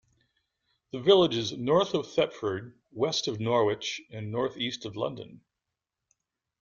[0.93, 5.41] The village is North of Thetford, west of Norwich and north-east of London.